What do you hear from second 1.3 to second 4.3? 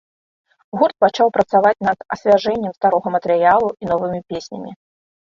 працаваць над асвяжэннем старога матэрыялу і новымі